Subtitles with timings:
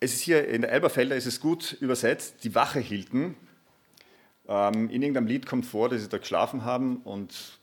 [0.00, 3.36] es ist hier in der Elberfelder ist es gut übersetzt, die Wache hielten.
[4.46, 7.58] Ähm, in irgendeinem Lied kommt vor, dass sie da geschlafen haben und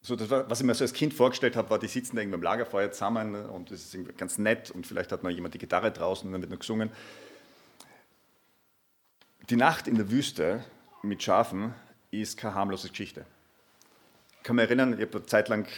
[0.00, 2.22] so das war, was ich mir so als Kind vorgestellt habe, war, die sitzen da
[2.22, 5.54] irgendwie am Lagerfeuer zusammen und das ist irgendwie ganz nett und vielleicht hat noch jemand
[5.54, 6.90] die Gitarre draußen und dann wird noch gesungen.
[9.50, 10.64] Die Nacht in der Wüste
[11.02, 11.74] mit Schafen
[12.10, 13.26] ist keine harmlose Geschichte.
[14.38, 15.68] Ich kann mich erinnern, ich habe eine Zeit lang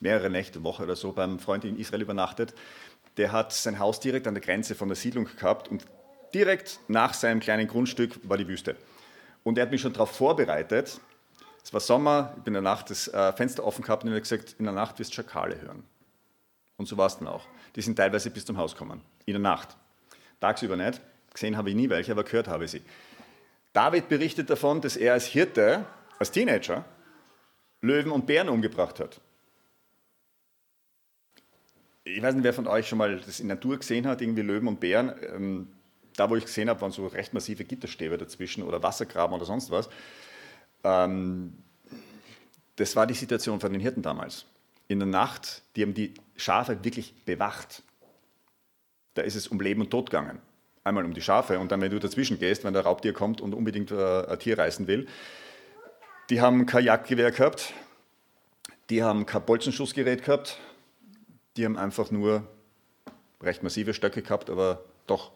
[0.00, 2.54] mehrere Nächte, Woche oder so beim Freund in Israel übernachtet.
[3.16, 5.84] Der hat sein Haus direkt an der Grenze von der Siedlung gehabt und
[6.34, 8.76] direkt nach seinem kleinen Grundstück war die Wüste.
[9.42, 11.00] Und er hat mich schon darauf vorbereitet.
[11.62, 14.16] Es war Sommer, ich bin in der Nacht das äh, Fenster offen gehabt und er
[14.16, 15.84] hat gesagt, in der Nacht wirst du Schakale hören.
[16.76, 17.46] Und so war es dann auch.
[17.76, 19.76] Die sind teilweise bis zum Haus gekommen, in der Nacht.
[20.40, 21.00] Tagsüber nicht,
[21.32, 22.82] gesehen habe ich nie welche, aber gehört habe ich sie.
[23.72, 25.86] David berichtet davon, dass er als Hirte,
[26.18, 26.84] als Teenager,
[27.80, 29.20] Löwen und Bären umgebracht hat.
[32.04, 34.66] Ich weiß nicht, wer von euch schon mal das in Natur gesehen hat, irgendwie Löwen
[34.66, 35.12] und Bären.
[35.34, 35.68] Ähm,
[36.16, 39.70] da, wo ich gesehen habe, waren so recht massive Gitterstäbe dazwischen oder Wassergraben oder sonst
[39.70, 39.88] was.
[40.84, 41.54] Ähm,
[42.76, 44.46] das war die Situation von den Hirten damals.
[44.88, 47.82] In der Nacht, die haben die Schafe wirklich bewacht.
[49.14, 50.40] Da ist es um Leben und Tod gegangen.
[50.84, 53.54] Einmal um die Schafe und dann, wenn du dazwischen gehst, wenn der Raubtier kommt und
[53.54, 55.06] unbedingt äh, ein Tier reißen will.
[56.30, 57.72] Die haben kein Jagdgewehr gehabt,
[58.90, 60.58] die haben kein Bolzenschussgerät gehabt,
[61.56, 62.46] die haben einfach nur
[63.42, 65.32] recht massive Stöcke gehabt, aber doch.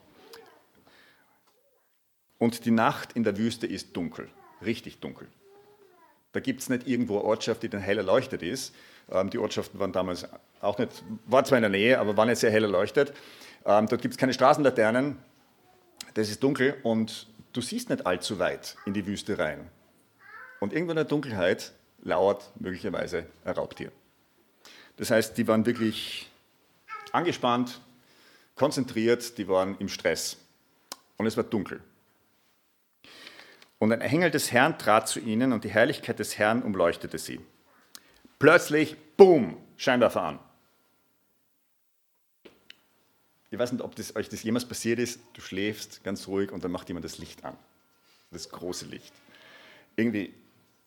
[2.38, 4.28] Und die Nacht in der Wüste ist dunkel,
[4.64, 5.28] richtig dunkel.
[6.32, 8.74] Da gibt es nicht irgendwo eine Ortschaft, die dann hell erleuchtet ist.
[9.10, 10.26] Ähm, die Ortschaften waren damals
[10.60, 13.12] auch nicht, war zwar in der Nähe, aber waren nicht sehr hell erleuchtet.
[13.64, 15.18] Ähm, dort gibt es keine Straßenlaternen,
[16.14, 19.70] das ist dunkel und du siehst nicht allzu weit in die Wüste rein.
[20.60, 21.72] Und irgendwo in der Dunkelheit
[22.02, 23.90] lauert möglicherweise ein Raubtier.
[24.96, 26.30] Das heißt, die waren wirklich
[27.12, 27.80] angespannt,
[28.54, 30.38] konzentriert, die waren im Stress.
[31.16, 31.82] Und es war dunkel.
[33.78, 37.40] Und ein Engel des Herrn trat zu ihnen und die Herrlichkeit des Herrn umleuchtete sie.
[38.38, 40.38] Plötzlich, boom, Scheinwerfer an.
[43.50, 45.20] Ich weiß nicht, ob das, euch das jemals passiert ist.
[45.34, 47.56] Du schläfst ganz ruhig und dann macht jemand das Licht an.
[48.30, 49.12] Das große Licht.
[49.94, 50.34] Irgendwie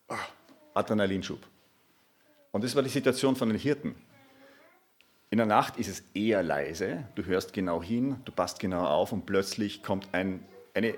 [0.07, 0.15] oh,
[0.73, 1.39] Adrenalinschub.
[2.51, 3.95] Und das war die Situation von den Hirten.
[5.31, 9.11] In der Nacht ist es eher leise, du hörst genau hin, du passt genau auf
[9.11, 10.95] und plötzlich kommt ein, eine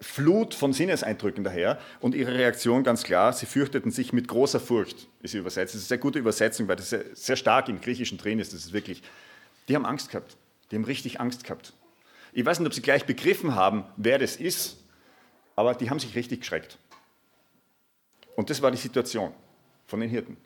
[0.00, 5.08] Flut von Sinneseindrücken daher und ihre Reaktion ganz klar, sie fürchteten sich mit großer Furcht,
[5.20, 5.74] ist sie übersetzt.
[5.74, 8.52] Das ist eine sehr gute Übersetzung, weil das sehr, sehr stark im Griechischen drin ist.
[8.52, 9.02] Das ist wirklich,
[9.68, 10.36] die haben Angst gehabt,
[10.70, 11.74] die haben richtig Angst gehabt.
[12.32, 14.78] Ich weiß nicht, ob sie gleich begriffen haben, wer das ist,
[15.56, 16.78] aber die haben sich richtig geschreckt.
[18.34, 19.32] Und das war die Situation
[19.86, 20.36] von den Hirten.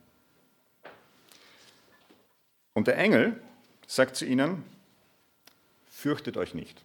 [2.79, 3.35] Und der Engel
[3.89, 4.63] sagt zu ihnen,
[5.91, 6.81] fürchtet euch nicht.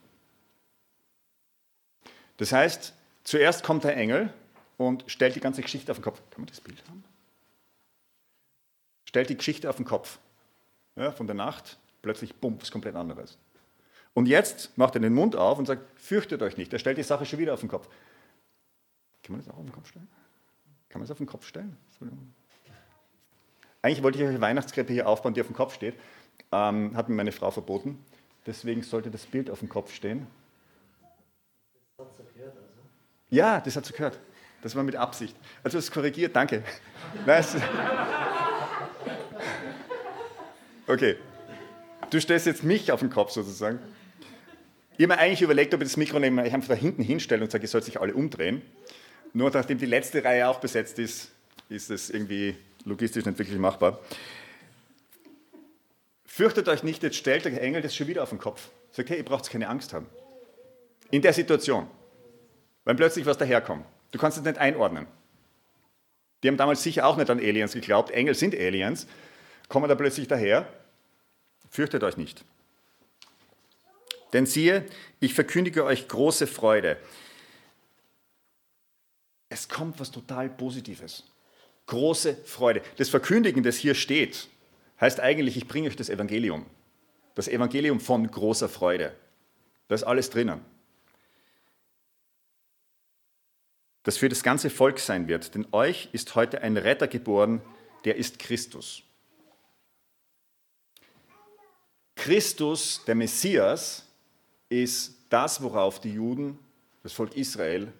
[2.38, 4.34] Das heißt, zuerst kommt der Engel
[4.78, 6.20] und stellt die ganze Geschichte auf den Kopf.
[6.31, 7.04] Kann man das Bild haben?
[9.06, 10.18] Stellt die Geschichte auf den Kopf.
[10.96, 13.38] Ja, von der Nacht, plötzlich, bumm, was komplett anderes.
[14.16, 16.74] Und jetzt macht er den Mund auf und sagt, fürchtet euch nicht.
[16.74, 17.88] Er stellt die Sache schon wieder auf den Kopf.
[19.22, 20.08] Kann man das auch auf den Kopf stellen?
[20.90, 21.78] Kann man das auf den Kopf stellen?
[23.83, 25.95] Eigentlich wollte ich eine Weihnachtskrippe hier aufbauen, die auf dem Kopf steht.
[26.53, 27.99] Ähm, hat mir meine Frau verboten.
[28.45, 30.25] Deswegen sollte das Bild auf dem Kopf stehen.
[31.97, 32.69] Das hat sie gehört, also?
[33.29, 34.17] Ja, das hat sie gehört.
[34.61, 35.35] Das war mit Absicht.
[35.66, 36.63] Also das korrigiert, danke.
[40.88, 41.17] okay.
[42.09, 43.79] Du stellst jetzt mich auf den Kopf sozusagen.
[44.97, 47.44] Ich habe mir eigentlich überlegt, ob ich das Mikro nehme, ich einfach da hinten hinstelle
[47.44, 48.61] und sage, ihr sollt sich alle umdrehen.
[49.33, 51.31] Nur nachdem die letzte Reihe auch besetzt ist,
[51.67, 52.55] ist es irgendwie
[52.85, 53.99] logistisch nicht wirklich machbar.
[56.25, 58.69] Fürchtet euch nicht, jetzt stellt der Engel das schon wieder auf den Kopf.
[58.91, 60.07] Sagt, hey, ihr braucht keine Angst haben.
[61.11, 61.88] In der Situation,
[62.85, 63.85] wenn plötzlich was daherkommt.
[64.11, 65.07] Du kannst es nicht einordnen.
[66.41, 68.11] Die haben damals sicher auch nicht an Aliens geglaubt.
[68.11, 69.07] Engel sind Aliens.
[69.69, 70.67] Kommen da plötzlich daher.
[71.69, 72.44] Fürchtet euch nicht.
[74.33, 74.85] Denn siehe,
[75.19, 76.97] ich verkündige euch große Freude.
[79.50, 81.24] Es kommt was total Positives
[81.88, 82.81] große Freude.
[82.97, 84.47] Das Verkündigen, das hier steht,
[85.00, 86.65] heißt eigentlich, ich bringe euch das Evangelium.
[87.35, 89.15] Das Evangelium von großer Freude.
[89.88, 90.62] Da ist alles drinnen.
[94.03, 95.56] Das für das ganze Volk sein wird.
[95.56, 97.62] Denn euch ist heute ein Retter geboren,
[98.06, 99.03] der ist Christus.
[102.15, 104.06] Christus, der Messias,
[104.69, 106.59] ist das, worauf die Juden,
[107.01, 107.91] das Volk Israel,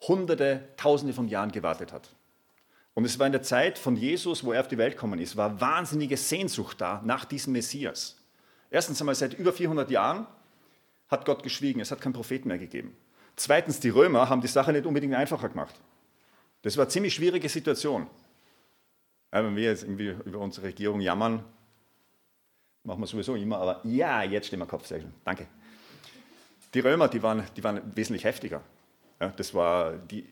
[0.00, 2.10] hunderte, tausende von Jahren gewartet hat.
[2.94, 5.36] Und es war in der Zeit von Jesus, wo er auf die Welt gekommen ist,
[5.36, 8.16] war wahnsinnige Sehnsucht da nach diesem Messias.
[8.70, 10.26] Erstens einmal seit über 400 Jahren
[11.08, 12.96] hat Gott geschwiegen, es hat keinen Propheten mehr gegeben.
[13.36, 15.74] Zweitens, die Römer haben die Sache nicht unbedingt einfacher gemacht.
[16.62, 18.06] Das war eine ziemlich schwierige Situation.
[19.30, 21.44] Wenn wir jetzt irgendwie über unsere Regierung jammern,
[22.84, 25.48] machen wir sowieso immer, aber ja, jetzt stehen wir Kopf, sehr schön, danke.
[26.72, 28.62] Die Römer, die waren, die waren wesentlich heftiger.
[29.20, 30.26] Ja, das war die,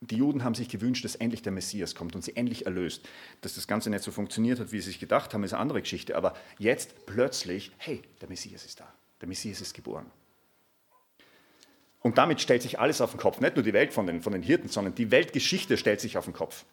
[0.00, 3.06] die Juden haben sich gewünscht, dass endlich der Messias kommt und sie endlich erlöst.
[3.42, 5.82] Dass das Ganze nicht so funktioniert hat, wie sie sich gedacht haben, ist eine andere
[5.82, 6.16] Geschichte.
[6.16, 8.90] Aber jetzt plötzlich, hey, der Messias ist da.
[9.20, 10.06] Der Messias ist geboren.
[12.02, 13.40] Und damit stellt sich alles auf den Kopf.
[13.40, 16.24] Nicht nur die Welt von den, von den Hirten, sondern die Weltgeschichte stellt sich auf
[16.24, 16.64] den Kopf.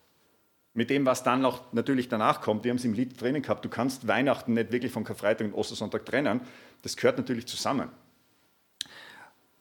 [0.74, 3.66] Mit dem, was dann noch natürlich danach kommt, wir haben es im Lied drinnen gehabt,
[3.66, 6.40] du kannst Weihnachten nicht wirklich von Karfreitag und Ostersonntag trennen.
[6.82, 7.90] Das gehört natürlich zusammen.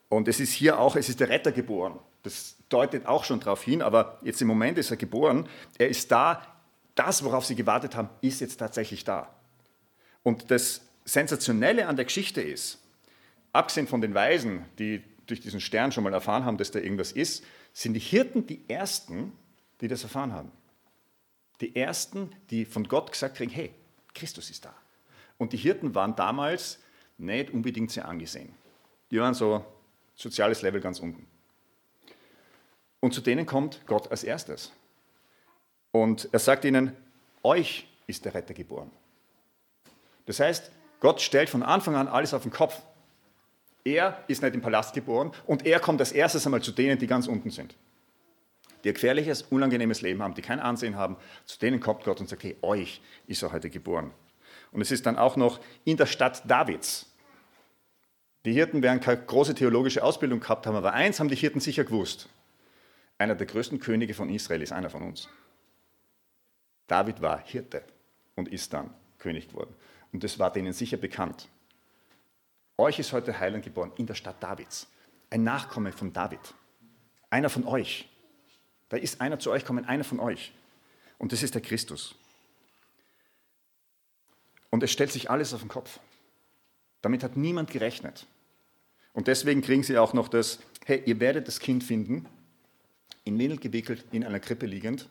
[0.08, 1.98] Und es ist hier auch, es ist der Retter geboren.
[2.26, 5.49] Das deutet auch schon darauf hin, aber jetzt im Moment ist er geboren.
[5.78, 6.44] Er ist da.
[6.96, 9.32] Das, worauf sie gewartet haben, ist jetzt tatsächlich da.
[10.25, 12.81] Und das Sensationelle an der Geschichte ist,
[13.52, 17.12] abgesehen von den Weisen, die durch diesen Stern schon mal erfahren haben, dass da irgendwas
[17.12, 19.32] ist, sind die Hirten die Ersten,
[19.81, 20.50] die das erfahren haben.
[21.61, 23.73] Die Ersten, die von Gott gesagt kriegen, hey,
[24.17, 24.75] Christus ist da.
[25.38, 26.81] Und die Hirten waren damals
[27.19, 28.52] nicht unbedingt sehr angesehen.
[29.12, 29.64] Die waren so
[30.17, 31.25] soziales Level ganz unten.
[33.00, 34.72] Und zu denen kommt Gott als erstes.
[35.93, 36.96] Und er sagt ihnen,
[37.43, 38.90] euch ist der Retter geboren.
[40.26, 40.70] Das heißt,
[41.00, 42.82] Gott stellt von Anfang an alles auf den Kopf.
[43.84, 47.06] Er ist nicht im Palast geboren und er kommt als erstes einmal zu denen, die
[47.06, 47.76] ganz unten sind.
[48.82, 51.16] Die ein gefährliches, unangenehmes Leben haben, die kein Ansehen haben.
[51.44, 54.12] Zu denen kommt Gott und sagt, hey, euch ist er heute geboren.
[54.72, 57.12] Und es ist dann auch noch in der Stadt Davids.
[58.44, 61.84] Die Hirten werden keine große theologische Ausbildung gehabt haben, aber eins haben die Hirten sicher
[61.84, 62.28] gewusst.
[63.18, 65.28] Einer der größten Könige von Israel ist einer von uns.
[66.86, 67.82] David war Hirte
[68.34, 69.74] und ist dann König geworden.
[70.12, 71.48] Und das war denen sicher bekannt.
[72.78, 74.86] Euch ist heute Heiland geboren in der Stadt Davids.
[75.30, 76.54] Ein Nachkomme von David.
[77.30, 78.08] Einer von euch.
[78.88, 80.52] Da ist einer zu euch gekommen, einer von euch.
[81.18, 82.14] Und das ist der Christus.
[84.70, 85.98] Und es stellt sich alles auf den Kopf.
[87.00, 88.26] Damit hat niemand gerechnet.
[89.12, 92.28] Und deswegen kriegen sie auch noch das, hey, ihr werdet das Kind finden,
[93.26, 95.08] in Windel gewickelt, in einer Krippe liegend.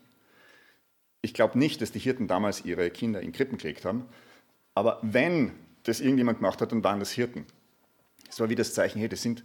[1.22, 4.06] Ich glaube nicht, dass die Hirten damals ihre Kinder in Krippen gelegt haben,
[4.74, 5.52] aber wenn
[5.84, 7.46] das irgendjemand gemacht hat, dann waren das Hirten.
[8.30, 9.44] Es war wie das Zeichen, hey, das, sind,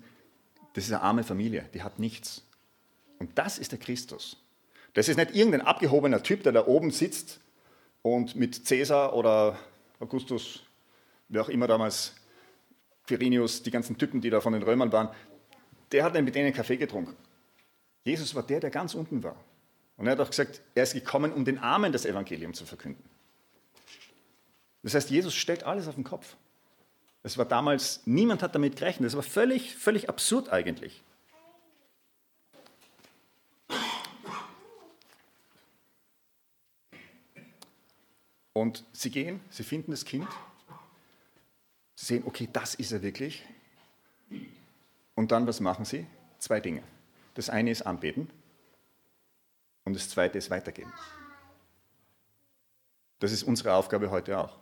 [0.74, 2.46] das ist eine arme Familie, die hat nichts.
[3.18, 4.42] Und das ist der Christus.
[4.94, 7.40] Das ist nicht irgendein abgehobener Typ, der da oben sitzt
[8.02, 9.58] und mit Cäsar oder
[9.98, 10.62] Augustus,
[11.28, 12.14] wer auch immer damals,
[13.06, 15.08] Quirinius, die ganzen Typen, die da von den Römern waren,
[15.90, 17.16] der hat dann mit denen Kaffee getrunken.
[18.04, 19.36] Jesus war der, der ganz unten war.
[19.96, 23.04] Und er hat auch gesagt, er ist gekommen, um den Armen das Evangelium zu verkünden.
[24.82, 26.36] Das heißt, Jesus stellt alles auf den Kopf.
[27.22, 29.06] Es war damals, niemand hat damit gerechnet.
[29.06, 31.02] Das war völlig, völlig absurd eigentlich.
[38.52, 40.28] Und sie gehen, sie finden das Kind,
[41.94, 43.44] sie sehen, okay, das ist er wirklich.
[45.14, 46.06] Und dann, was machen sie?
[46.38, 46.82] Zwei Dinge.
[47.40, 48.28] Das eine ist anbeten
[49.86, 50.92] und das zweite ist weitergeben.
[53.18, 54.58] Das ist unsere Aufgabe heute auch.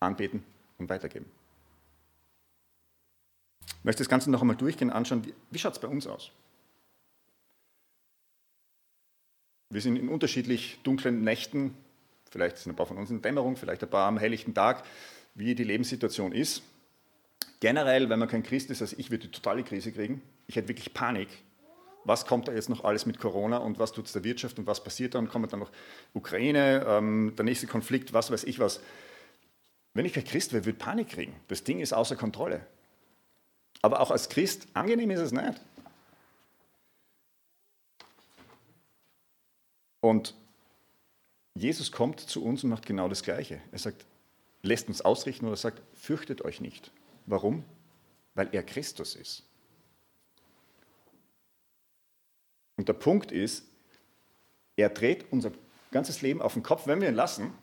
[0.00, 0.42] Anbeten
[0.78, 1.30] und weitergeben.
[3.68, 6.32] Ich möchte das Ganze noch einmal durchgehen, anschauen, wie, schaut es bei uns aus?
[9.70, 11.76] Wir sind in unterschiedlich dunklen Nächten,
[12.32, 14.84] vielleicht sind ein paar von uns in Dämmerung, vielleicht ein paar am helllichten Tag,
[15.36, 16.64] wie die Lebenssituation ist.
[17.60, 20.20] Generell, wenn man kein Christ ist, also ich würde die totale Krise kriegen.
[20.48, 21.28] Ich hätte wirklich Panik,
[22.04, 24.66] was kommt da jetzt noch alles mit Corona und was tut es der Wirtschaft und
[24.66, 25.28] was passiert dann?
[25.28, 25.70] Kommt dann noch
[26.14, 28.80] Ukraine, ähm, der nächste Konflikt, was weiß ich was.
[29.94, 31.34] Wenn ich kein Christ wäre, würde ich Panik kriegen.
[31.48, 32.66] Das Ding ist außer Kontrolle.
[33.82, 35.60] Aber auch als Christ, angenehm ist es nicht.
[40.00, 40.34] Und
[41.54, 43.60] Jesus kommt zu uns und macht genau das Gleiche.
[43.70, 44.04] Er sagt,
[44.62, 46.90] lässt uns ausrichten oder sagt, fürchtet euch nicht.
[47.26, 47.64] Warum?
[48.34, 49.44] Weil er Christus ist.
[52.82, 53.64] Und der Punkt ist,
[54.74, 55.52] er dreht unser
[55.92, 57.54] ganzes Leben auf den Kopf, wenn wir ihn lassen,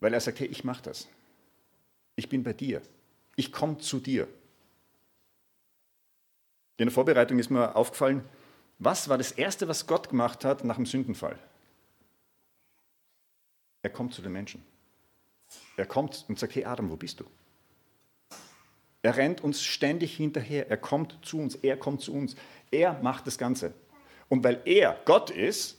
[0.00, 1.06] weil er sagt, hey, ich mache das.
[2.16, 2.82] Ich bin bei dir.
[3.36, 4.26] Ich komme zu dir.
[6.76, 8.28] In der Vorbereitung ist mir aufgefallen,
[8.80, 11.38] was war das Erste, was Gott gemacht hat nach dem Sündenfall?
[13.82, 14.60] Er kommt zu den Menschen.
[15.76, 17.24] Er kommt und sagt, hey Adam, wo bist du?
[19.02, 20.70] Er rennt uns ständig hinterher.
[20.70, 21.54] Er kommt zu uns.
[21.56, 22.34] Er kommt zu uns.
[22.70, 23.72] Er macht das Ganze.
[24.28, 25.78] Und weil er Gott ist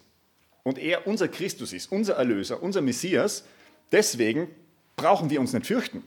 [0.64, 3.46] und er unser Christus ist, unser Erlöser, unser Messias,
[3.92, 4.48] deswegen
[4.96, 6.04] brauchen wir uns nicht fürchten.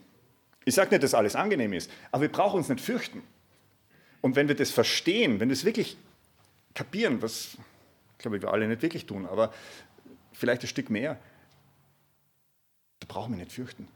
[0.64, 3.22] Ich sage nicht, dass alles angenehm ist, aber wir brauchen uns nicht fürchten.
[4.20, 5.96] Und wenn wir das verstehen, wenn wir es wirklich
[6.74, 7.56] kapieren, was,
[8.18, 9.52] glaube ich, wir alle nicht wirklich tun, aber
[10.32, 11.18] vielleicht ein Stück mehr,
[13.00, 13.88] da brauchen wir nicht fürchten.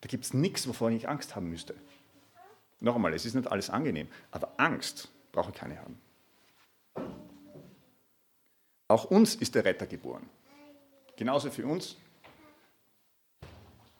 [0.00, 1.74] Da gibt es nichts, wovor ich Angst haben müsste.
[2.80, 5.98] Noch einmal, es ist nicht alles angenehm, aber Angst brauche keine haben.
[8.88, 10.28] Auch uns ist der Retter geboren.
[11.16, 11.96] Genauso für uns.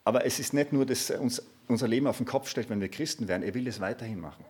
[0.05, 2.81] Aber es ist nicht nur, dass er uns unser Leben auf den Kopf stellt, wenn
[2.81, 3.43] wir Christen werden.
[3.43, 4.45] Er will es weiterhin machen.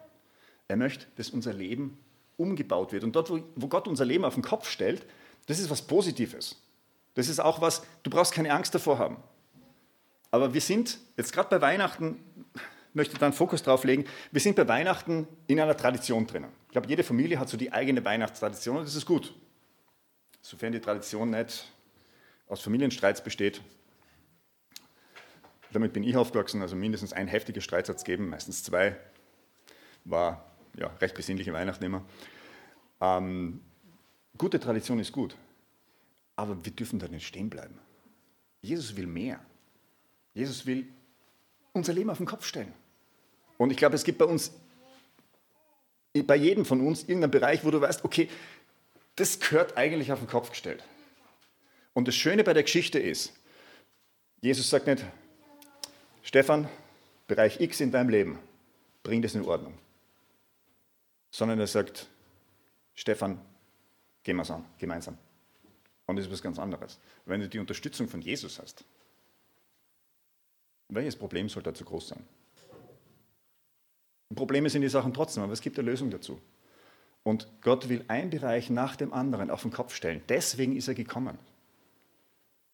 [0.69, 1.99] Er möchte, dass unser Leben
[2.37, 3.03] umgebaut wird.
[3.03, 5.05] Und dort, wo Gott unser Leben auf den Kopf stellt,
[5.47, 6.57] das ist was Positives.
[7.15, 9.17] Das ist auch was, du brauchst keine Angst davor haben.
[10.31, 12.23] Aber wir sind jetzt gerade bei Weihnachten,
[12.95, 16.51] möchte da einen Fokus drauf legen, wir sind bei Weihnachten in einer Tradition drinnen.
[16.67, 19.35] Ich glaube, jede Familie hat so die eigene Weihnachtstradition und das ist gut.
[20.41, 21.71] Sofern die Tradition nicht
[22.47, 23.61] aus Familienstreits besteht.
[25.73, 28.97] Damit bin ich aufgewachsen, also mindestens ein heftiger Streit hat gegeben, meistens zwei.
[30.05, 32.05] War ja, recht besinnliche Weihnachten immer.
[33.01, 33.61] Ähm,
[34.39, 35.37] gute Tradition ist gut,
[36.37, 37.79] aber wir dürfen da nicht stehen bleiben.
[38.63, 39.41] Jesus will mehr.
[40.35, 40.87] Jesus will
[41.73, 42.73] unser Leben auf den Kopf stellen.
[43.57, 44.53] Und ich glaube, es gibt bei uns,
[46.15, 48.29] bei jedem von uns, irgendeinen Bereich, wo du weißt, okay,
[49.17, 50.83] das gehört eigentlich auf den Kopf gestellt.
[51.93, 53.33] Und das Schöne bei der Geschichte ist,
[54.41, 55.05] Jesus sagt nicht,
[56.23, 56.69] Stefan,
[57.27, 58.39] Bereich X in deinem Leben,
[59.03, 59.75] bring das in Ordnung.
[61.31, 62.07] Sondern er sagt,
[62.95, 63.41] Stefan,
[64.23, 65.19] gehen wir es an, gemeinsam.
[66.07, 66.99] Und das ist was ganz anderes.
[67.27, 68.85] Wenn du die Unterstützung von Jesus hast,
[70.89, 72.25] welches Problem soll da zu groß sein?
[74.35, 76.41] Probleme sind die Sachen trotzdem, aber es gibt eine Lösung dazu.
[77.23, 80.23] Und Gott will einen Bereich nach dem anderen auf den Kopf stellen.
[80.29, 81.39] Deswegen ist er gekommen.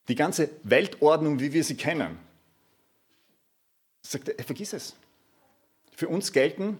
[0.08, 2.18] Die ganze Weltordnung, wie wir sie kennen,
[4.02, 4.94] sagt er, vergiss es.
[5.96, 6.78] Für uns gelten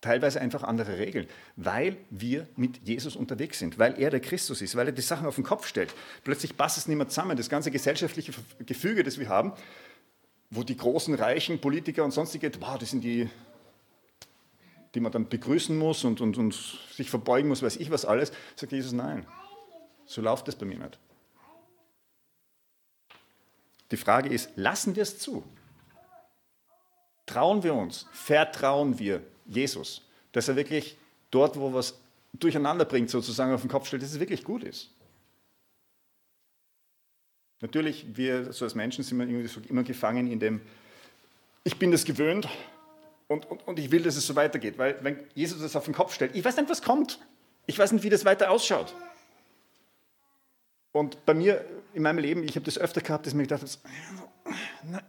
[0.00, 4.76] teilweise einfach andere Regeln, weil wir mit Jesus unterwegs sind, weil er der Christus ist,
[4.76, 5.94] weil er die Sachen auf den Kopf stellt.
[6.24, 7.36] Plötzlich passt es nicht mehr zusammen.
[7.36, 8.32] Das ganze gesellschaftliche
[8.64, 9.52] Gefüge, das wir haben,
[10.50, 13.28] wo die großen, reichen Politiker und sonstige, wow, das sind die,
[14.94, 16.54] die man dann begrüßen muss und, und, und
[16.92, 19.26] sich verbeugen muss, weiß ich was alles, sagt Jesus, nein,
[20.06, 20.98] so läuft das bei mir nicht.
[23.90, 25.44] Die Frage ist, lassen wir es zu?
[27.24, 30.96] Trauen wir uns, vertrauen wir Jesus, dass er wirklich
[31.30, 31.98] dort, wo was
[32.32, 34.90] durcheinander bringt, sozusagen auf den Kopf stellt, dass es wirklich gut ist?
[37.60, 40.60] Natürlich, wir so als Menschen sind wir so immer gefangen in dem,
[41.64, 42.48] ich bin das gewöhnt
[43.28, 44.78] und, und, und ich will, dass es so weitergeht.
[44.78, 47.18] Weil wenn Jesus das auf den Kopf stellt, ich weiß nicht, was kommt.
[47.66, 48.94] Ich weiß nicht, wie das weiter ausschaut.
[50.92, 53.62] Und bei mir in meinem Leben, ich habe das öfter gehabt, dass ich mir gedacht
[53.62, 55.02] habe,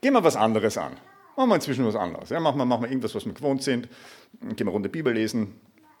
[0.00, 0.96] gehen wir was anderes an.
[1.36, 2.30] Machen wir inzwischen was anderes.
[2.30, 3.88] Ja, machen, wir, machen wir irgendwas, was wir gewohnt sind.
[4.40, 5.54] Gehen wir Runde Bibel lesen.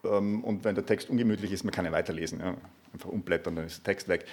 [0.04, 2.40] Ähm, und wenn der Text ungemütlich ist, man kann ja weiterlesen.
[2.40, 2.54] Ja.
[2.92, 4.24] Einfach umblättern, dann ist der Text weg.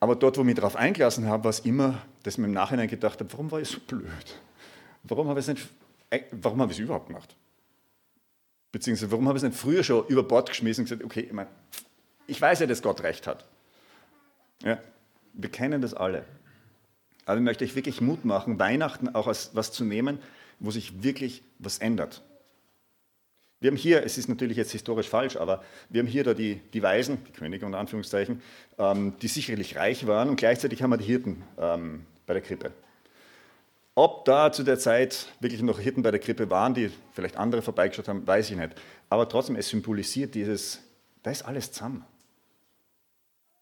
[0.00, 2.52] Aber dort, wo ich mich darauf eingelassen habe, war es immer, dass ich mir im
[2.52, 4.40] Nachhinein gedacht habe, warum war ich so blöd?
[5.04, 5.56] Warum habe ich es
[6.10, 7.34] äh, warum habe ich es überhaupt gemacht?
[8.72, 11.32] Beziehungsweise, warum habe ich es nicht früher schon über Bord geschmissen und gesagt, okay, ich,
[11.32, 11.48] meine,
[12.26, 13.44] ich weiß ja, dass Gott recht hat.
[14.62, 14.78] Ja,
[15.32, 16.24] wir kennen das alle.
[17.26, 20.18] Aber ich möchte euch wirklich Mut machen, Weihnachten auch als was zu nehmen,
[20.58, 22.22] wo sich wirklich was ändert.
[23.64, 26.60] Wir haben hier, es ist natürlich jetzt historisch falsch, aber wir haben hier da die,
[26.74, 28.42] die Weisen, die Könige unter Anführungszeichen,
[28.76, 32.72] ähm, die sicherlich reich waren und gleichzeitig haben wir die Hirten ähm, bei der Krippe.
[33.94, 37.62] Ob da zu der Zeit wirklich noch Hirten bei der Krippe waren, die vielleicht andere
[37.62, 38.74] vorbeigeschaut haben, weiß ich nicht.
[39.08, 40.82] Aber trotzdem, es symbolisiert dieses,
[41.22, 42.04] da ist alles zusammen.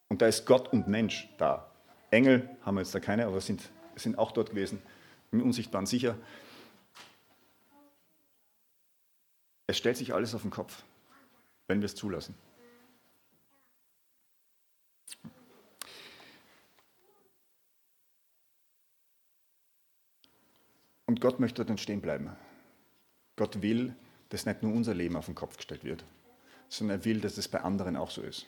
[0.09, 1.71] Und da ist Gott und Mensch da.
[2.11, 4.83] Engel haben wir jetzt da keine, aber sind, sind auch dort gewesen,
[5.31, 6.17] im Unsichtbaren sicher.
[9.73, 10.83] Es stellt sich alles auf den Kopf,
[11.67, 12.35] wenn wir es zulassen.
[21.07, 22.37] Und Gott möchte dann stehen bleiben.
[23.37, 23.97] Gott will,
[24.29, 26.05] dass nicht nur unser Leben auf den Kopf gestellt wird,
[26.69, 28.45] sondern er will, dass es bei anderen auch so ist.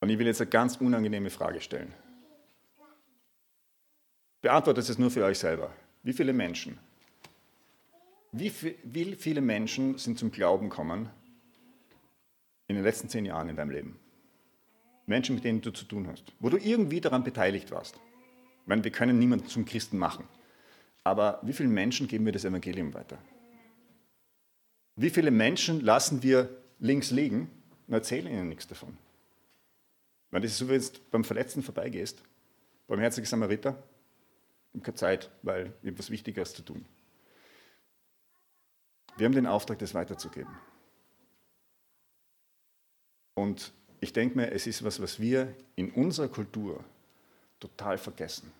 [0.00, 1.94] Und ich will jetzt eine ganz unangenehme Frage stellen.
[4.40, 5.72] Beantwortet es nur für euch selber.
[6.02, 6.80] Wie viele Menschen
[8.32, 8.52] wie,
[8.84, 11.10] wie viele Menschen sind zum Glauben gekommen
[12.66, 13.98] in den letzten zehn Jahren in deinem Leben?
[15.06, 17.96] Menschen, mit denen du zu tun hast, wo du irgendwie daran beteiligt warst.
[18.62, 20.28] Ich meine, wir können niemanden zum Christen machen.
[21.02, 23.18] Aber wie vielen Menschen geben wir das Evangelium weiter?
[24.96, 27.50] Wie viele Menschen lassen wir links liegen
[27.86, 28.98] und erzählen ihnen nichts davon?
[30.30, 32.22] Weil das ist so, wenn du beim Verletzten vorbeigehst
[32.86, 33.82] Barmherzige Samariter,
[34.72, 36.84] ich habe keine Zeit, weil ich habe was Wichtigeres zu tun.
[39.18, 40.56] Wir haben den Auftrag, das weiterzugeben.
[43.34, 46.84] Und ich denke mir, es ist was, was wir in unserer Kultur
[47.58, 48.52] total vergessen.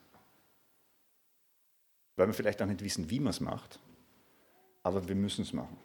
[2.16, 3.78] Weil wir vielleicht auch nicht wissen, wie man es macht,
[4.82, 5.76] aber wir müssen es machen.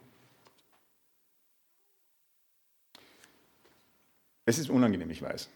[4.44, 5.48] Es ist unangenehm, ich weiß.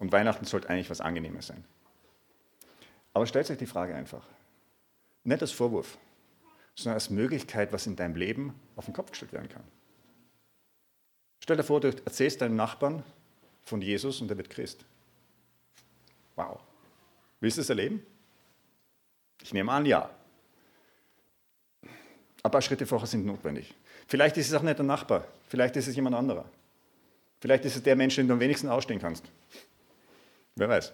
[0.00, 1.64] Und Weihnachten sollte eigentlich was Angenehmes sein.
[3.12, 4.26] Aber stellt euch die Frage einfach.
[5.22, 5.98] Nicht als Vorwurf,
[6.74, 9.64] sondern als Möglichkeit, was in deinem Leben auf den Kopf gestellt werden kann.
[11.42, 13.02] Stell dir vor, du erzählst deinem Nachbarn
[13.64, 14.84] von Jesus und er wird Christ.
[16.36, 16.60] Wow.
[17.40, 18.04] Willst du das erleben?
[19.42, 20.10] Ich nehme an, ja.
[22.42, 23.74] Ein paar Schritte vorher sind notwendig.
[24.06, 26.44] Vielleicht ist es auch nicht der Nachbar, vielleicht ist es jemand anderer.
[27.40, 29.24] Vielleicht ist es der Mensch, den du am wenigsten ausstehen kannst.
[30.56, 30.92] Wer weiß.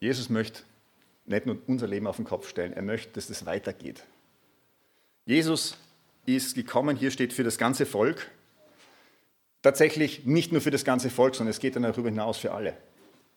[0.00, 0.62] Jesus möchte
[1.24, 4.04] nicht nur unser Leben auf den Kopf stellen, er möchte, dass es weitergeht.
[5.26, 5.76] Jesus
[6.26, 8.30] ist gekommen, hier steht für das ganze Volk.
[9.62, 12.76] Tatsächlich nicht nur für das ganze Volk, sondern es geht dann darüber hinaus für alle.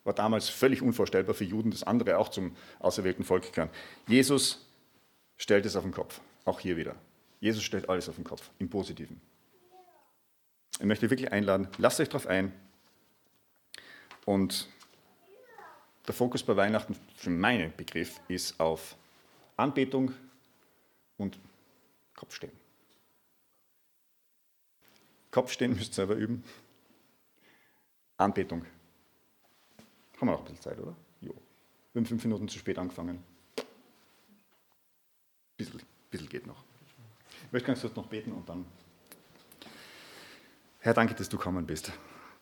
[0.04, 3.70] War damals völlig unvorstellbar für Juden, dass andere auch zum auserwählten Volk gehören.
[4.08, 4.66] Jesus
[5.38, 6.96] stellt es auf den Kopf, auch hier wieder.
[7.40, 9.20] Jesus stellt alles auf den Kopf, im Positiven.
[10.80, 12.52] Ich möchte wirklich einladen, lasst euch darauf ein.
[14.25, 14.68] Und
[16.07, 18.95] der Fokus bei Weihnachten, für meinen Begriff, ist auf
[19.57, 20.13] Anbetung
[21.17, 21.39] und
[22.15, 22.51] Kopfstehen.
[25.31, 26.43] Kopfstehen müsst ihr selber üben.
[28.17, 28.65] Anbetung.
[30.17, 30.95] Haben wir noch ein bisschen Zeit, oder?
[31.22, 31.33] Jo.
[31.93, 33.24] Wir haben fünf Minuten zu spät angefangen.
[35.60, 35.81] Ein
[36.12, 36.63] bisschen, geht noch.
[37.45, 38.65] Ich möchte ganz kurz noch beten und dann
[40.83, 41.93] Herr, danke, dass du gekommen bist.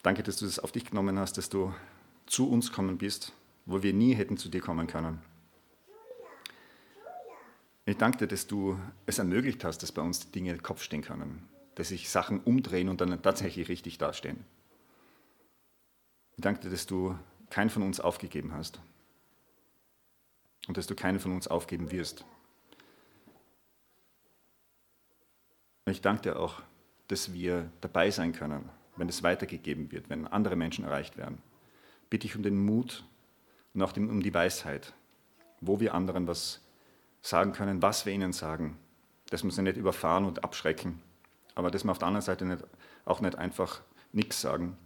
[0.02, 1.76] Danke, dass du das auf dich genommen hast, dass du
[2.26, 3.34] zu uns gekommen bist,
[3.72, 5.22] wo wir nie hätten zu dir kommen können.
[7.86, 11.02] Ich danke dir, dass du es ermöglicht hast, dass bei uns die Dinge Kopf stehen
[11.02, 14.46] können, dass sich Sachen umdrehen und dann tatsächlich richtig dastehen.
[16.38, 17.18] Ich danke dir, dass du
[17.50, 18.80] keinen von uns aufgegeben hast
[20.68, 22.26] und dass du keinen von uns aufgeben wirst.
[25.88, 26.62] ich danke dir auch,
[27.10, 31.40] dass wir dabei sein können, wenn es weitergegeben wird, wenn andere Menschen erreicht werden.
[32.10, 33.04] Bitte ich um den Mut
[33.74, 34.94] und auch um die Weisheit,
[35.60, 36.62] wo wir anderen was
[37.22, 38.78] sagen können, was wir ihnen sagen,
[39.30, 41.02] dass wir sie nicht überfahren und abschrecken,
[41.56, 42.64] aber dass wir auf der anderen Seite nicht,
[43.06, 43.82] auch nicht einfach
[44.12, 44.78] nichts sagen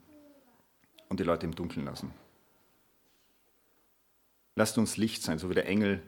[1.09, 2.13] und die Leute im Dunkeln lassen.
[4.55, 6.01] Lasst uns Licht sein, so wie der Engel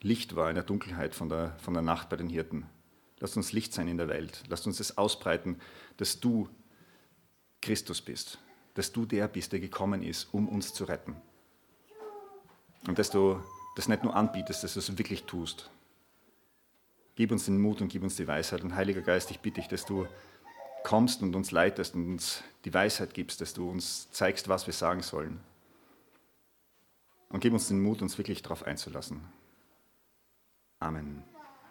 [0.00, 2.66] Licht war in der Dunkelheit von der, von der Nacht bei den Hirten.
[3.20, 4.42] Lasst uns Licht sein in der Welt.
[4.48, 5.60] Lasst uns es ausbreiten,
[5.96, 6.48] dass du
[7.60, 8.38] Christus bist,
[8.74, 11.14] dass du der bist, der gekommen ist, um uns zu retten.
[12.86, 13.40] Und dass du
[13.76, 15.70] das nicht nur anbietest, dass du es wirklich tust.
[17.14, 18.62] Gib uns den Mut und gib uns die Weisheit.
[18.62, 20.06] Und Heiliger Geist, ich bitte dich, dass du
[20.82, 24.74] kommst und uns leitest und uns die Weisheit gibst, dass du uns zeigst, was wir
[24.74, 25.40] sagen sollen.
[27.28, 29.20] Und gib uns den Mut, uns wirklich darauf einzulassen.
[30.80, 31.22] Amen.